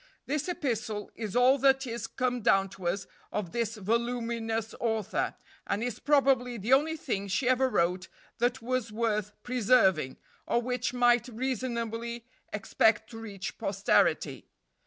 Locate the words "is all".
1.13-1.59